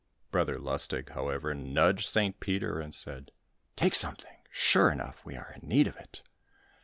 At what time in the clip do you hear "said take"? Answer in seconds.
2.91-3.93